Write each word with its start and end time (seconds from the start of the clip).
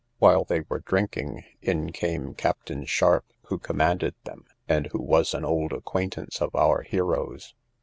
While 0.17 0.45
they 0.45 0.61
were 0.61 0.79
drinking, 0.79 1.43
in 1.61 1.91
came 1.91 2.33
Captain 2.33 2.85
Sharp, 2.85 3.23
who 3.49 3.59
commanded 3.59 4.15
them, 4.23 4.45
and 4.67 4.87
who 4.87 4.99
was 4.99 5.35
an 5.35 5.45
old 5.45 5.71
acquaintance 5.73 6.41
of 6.41 6.55
our 6.55 6.81
hero's. 6.81 7.53